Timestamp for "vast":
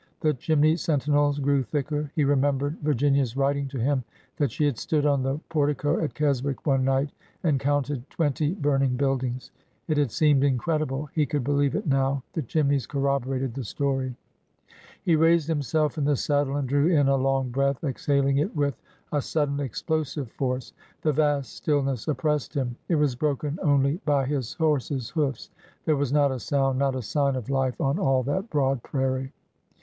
21.13-21.53